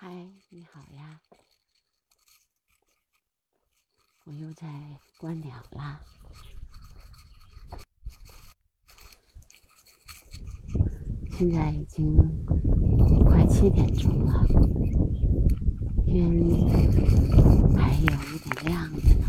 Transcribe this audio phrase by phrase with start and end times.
[0.00, 0.08] 嗨，
[0.48, 1.20] 你好呀！
[4.22, 4.68] 我又在
[5.16, 6.00] 观鸟啦。
[11.32, 12.16] 现在已经
[13.24, 14.46] 快七点钟了，
[16.06, 16.30] 天
[17.76, 19.26] 还有一点亮着呢。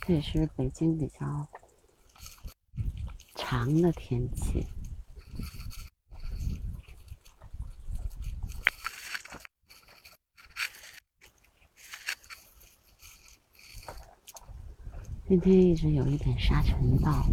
[0.00, 1.46] 这也是北京比较
[3.34, 4.66] 长的天气。
[15.28, 17.26] 今天一直有一点沙尘暴，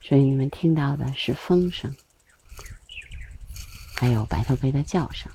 [0.00, 1.94] 所以你们听到的是风声，
[3.94, 5.30] 还有白头鹎的叫声。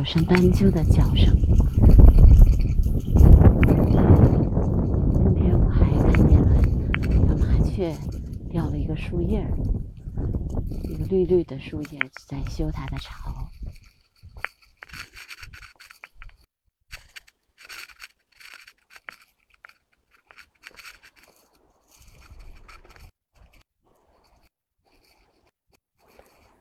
[0.00, 1.36] 有山斑鸠的叫声。
[5.12, 6.62] 今天我还看见了
[7.28, 7.94] 小麻雀
[8.50, 9.46] 掉了一个树叶，
[10.84, 13.50] 一个绿绿的树叶在修它的巢。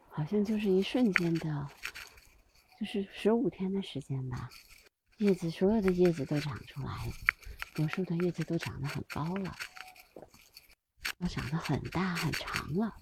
[0.10, 1.70] 好像就是一瞬间的。
[2.80, 4.50] 就是十五天的时间吧，
[5.18, 7.12] 叶子所有的叶子都长出来，
[7.76, 9.54] 果树的叶子都长得很高了，
[11.20, 12.96] 都长得很大很长了。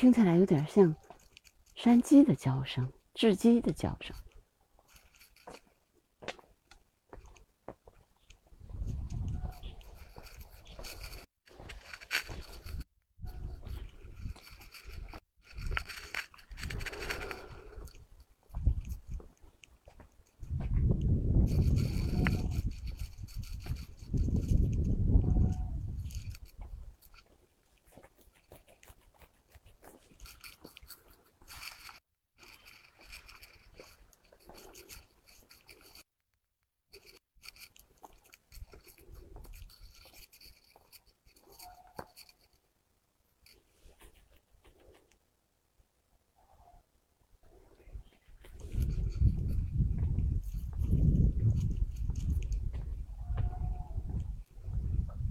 [0.00, 0.96] 听起来有点像
[1.74, 4.16] 山鸡的叫声，雉鸡的叫声。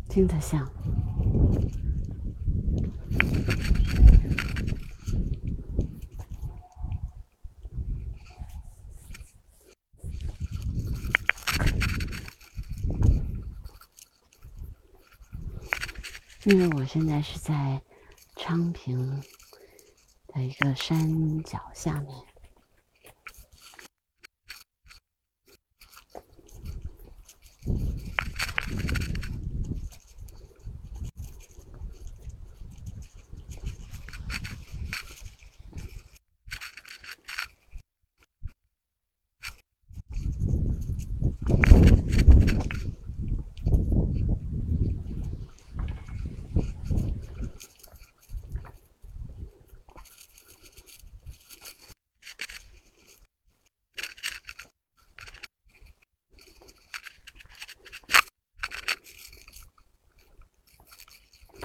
[0.09, 0.67] 听着像，
[16.45, 17.79] 因为我现在是在
[18.35, 19.21] 昌平
[20.27, 22.28] 的一个山脚下面。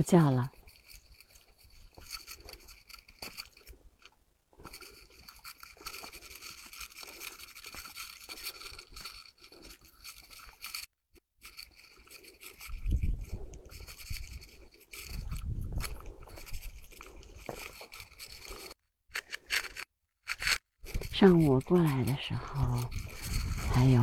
[0.05, 0.51] 叫了。
[21.12, 22.79] 上午过来的时候
[23.73, 24.03] 还有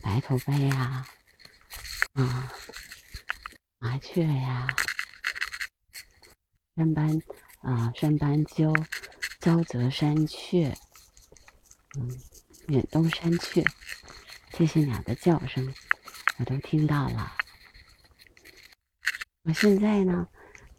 [0.00, 1.06] 白头发呀
[2.14, 2.52] 啊
[4.16, 4.66] 雀呀，
[6.74, 7.20] 山斑
[7.60, 8.72] 啊，山斑鸠，
[9.42, 10.74] 沼泽山雀，
[11.98, 12.18] 嗯，
[12.68, 13.62] 远东山雀，
[14.52, 15.70] 这些鸟的叫声
[16.38, 17.30] 我都听到了。
[19.42, 20.26] 我现在呢，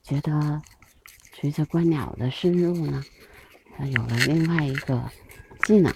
[0.01, 0.59] 觉得
[1.39, 3.03] 随着观鸟的深入呢。
[3.77, 5.11] 它有了另外一个
[5.61, 5.93] 技能，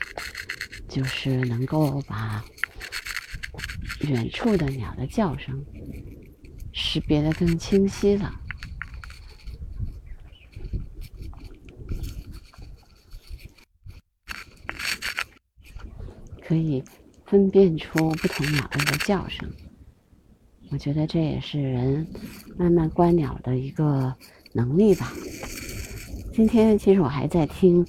[0.88, 2.46] 就是能够把
[4.02, 5.66] 远处的鸟的叫声
[6.74, 8.34] 识别的更清晰了，
[16.42, 16.84] 可以
[17.26, 19.50] 分辨出不同鸟类的叫声。
[20.70, 22.08] 我觉得这也是人
[22.58, 24.16] 慢慢观鸟的一个
[24.54, 25.12] 能力吧。
[26.34, 27.86] 今天其实我还在听，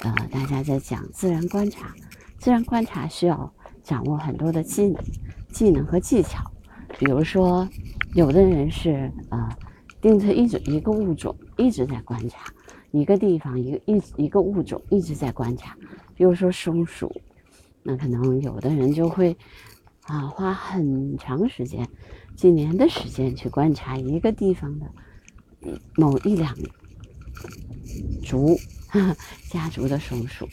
[0.00, 1.94] 呃，大家在讲自然观察。
[2.38, 5.04] 自然观察需要掌握很多的技能、
[5.50, 6.50] 技能和技巧。
[6.98, 7.68] 比如说，
[8.14, 9.48] 有的人是呃，
[10.00, 12.52] 盯着一种一个物种一直在观察，
[12.90, 15.76] 一个地方一个一一个物种一直在观察。
[16.14, 17.10] 比如说松鼠，
[17.82, 19.36] 那可能有的人就会
[20.02, 21.88] 啊，花很长时间、
[22.36, 24.86] 几年的时间去观察一个地方的
[25.96, 26.54] 某一两。
[28.24, 28.58] 族
[29.48, 30.48] 家族的松鼠，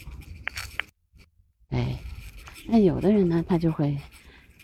[1.70, 2.00] 哎，
[2.68, 3.98] 那有的人呢，他就会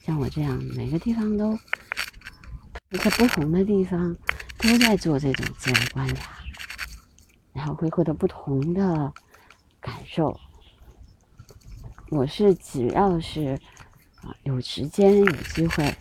[0.04, 1.58] 像我这样，每个地方都
[2.98, 4.16] 在不同的地方
[4.58, 6.32] 都在做这种自然观察，
[7.54, 9.14] 然后会获得不同的
[9.80, 10.40] 感受。
[12.10, 13.60] 我是只要是
[14.22, 15.96] 啊有时间有机会，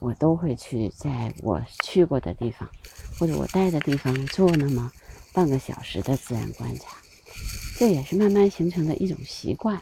[0.00, 2.68] 我都会去在我去过的地方
[3.18, 4.90] 或者我待的地方做那么。
[5.30, 6.96] 半个小时的自然观察，
[7.78, 9.80] 这也是慢慢形成的一种习惯。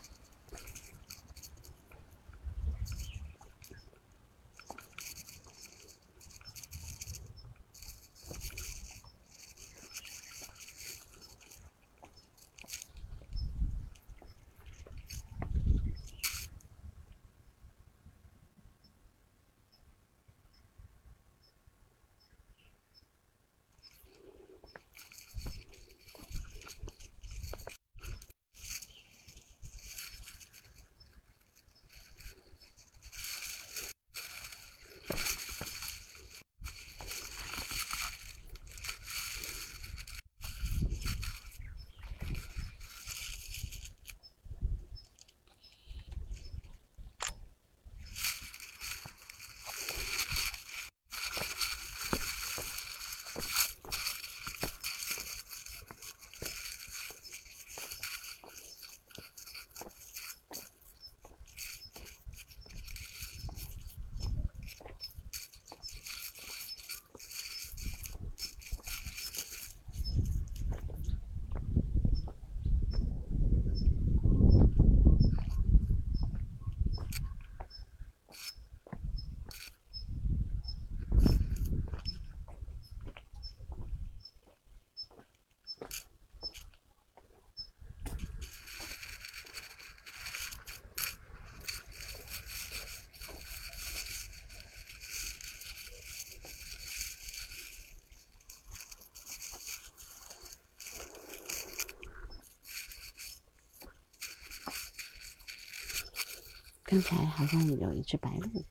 [106.86, 108.64] 刚才好像有一只白鹭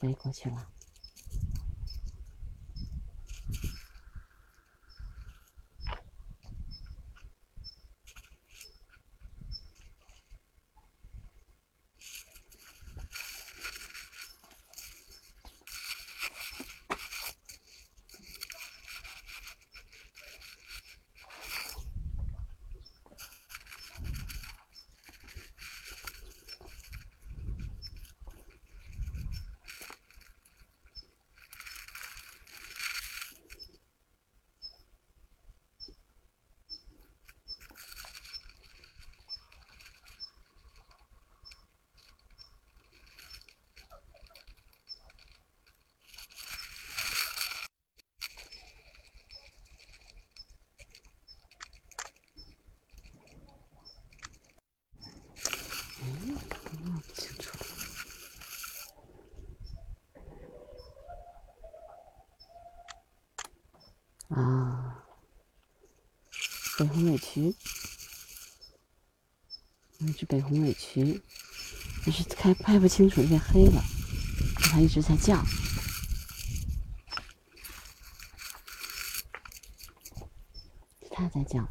[0.00, 0.68] 飞过去了。
[66.76, 67.54] 啊，都很委屈。
[69.98, 71.22] 有一只北红尾渠，
[72.04, 73.82] 但是开拍不清楚，因为黑了，
[74.56, 75.42] 它一直在叫。
[81.10, 81.66] 它在叫。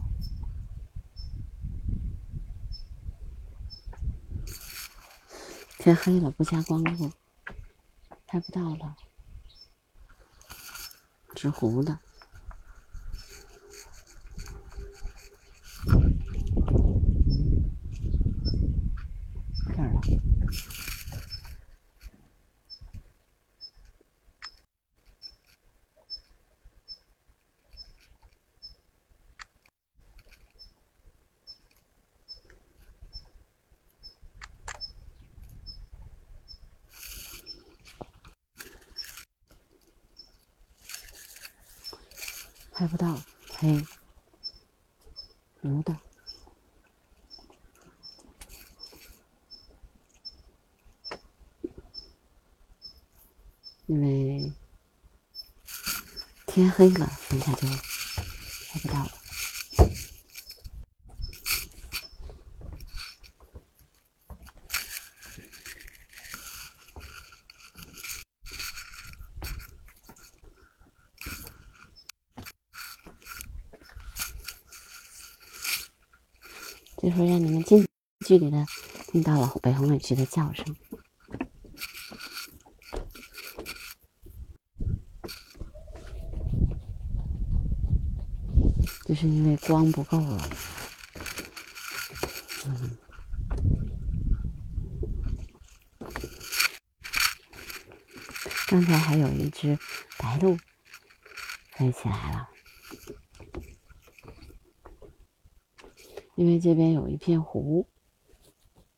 [5.77, 7.11] 天黑了，不加光路，
[8.25, 8.95] 拍不到了，
[11.35, 11.99] 纸糊的。
[19.75, 20.01] 这儿了，
[42.77, 43.17] 拍不到，
[43.57, 43.85] 黑，
[45.61, 45.97] 糊的。
[53.85, 54.51] 因为
[56.47, 59.09] 天黑了，等下就拍不到。
[76.97, 77.85] 这会让你们近
[78.25, 78.65] 距离的
[79.11, 80.75] 听到了北红尾渠的叫声。
[89.05, 90.49] 就是因为光不够了。
[98.65, 99.77] 刚才还有一只
[100.17, 100.57] 白鹭
[101.73, 102.49] 飞起来了，
[106.33, 107.87] 因为这边有一片湖，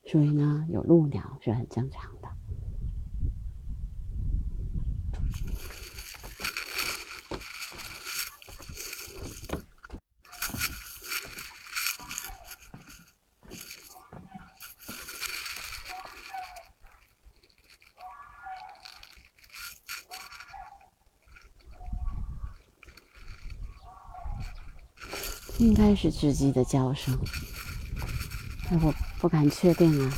[0.10, 2.28] 所以呢有鹭鸟是很正常的。
[25.60, 27.18] 应该是雉鸡的叫声，
[28.70, 30.14] 我不敢确定啊。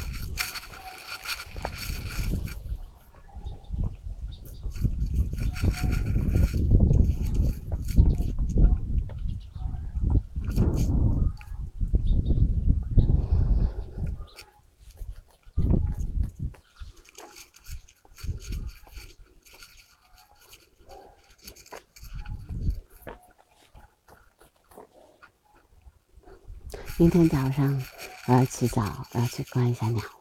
[26.99, 27.81] 明天早上
[28.29, 30.18] 我要起早，我要去观一下鸟。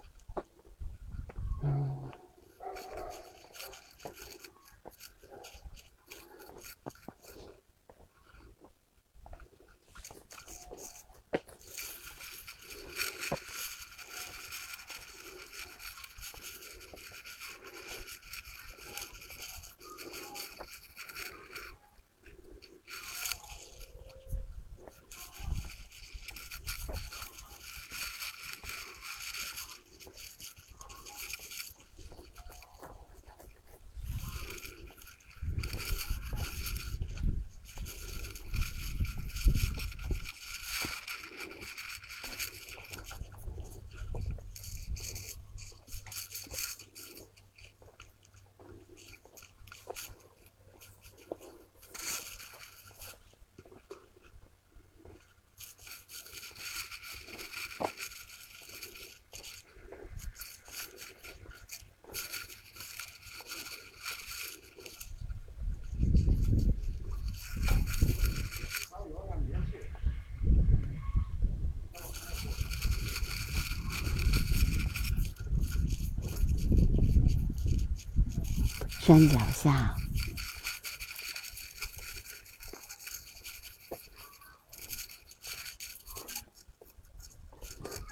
[79.08, 79.96] 山脚下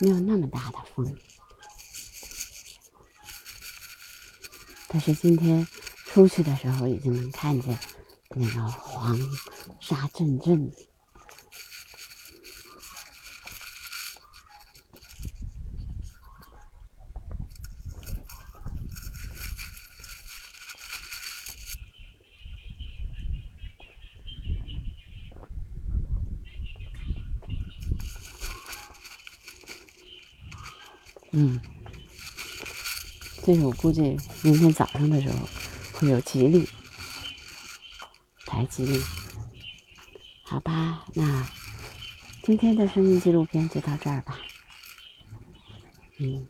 [0.01, 1.15] 没有那么大的风，
[4.89, 5.69] 但是今天
[6.07, 7.79] 出去的时候已经能看见
[8.31, 9.19] 那个黄
[9.79, 10.73] 沙阵阵。
[31.39, 31.61] 嗯，
[33.45, 35.37] 所以我估计明天早上的时候
[35.93, 36.67] 会有吉利，
[38.47, 38.99] 太吉利。
[40.43, 41.47] 好吧，那
[42.43, 44.39] 今天的声音纪录片就到这儿吧。
[46.17, 46.47] 嗯。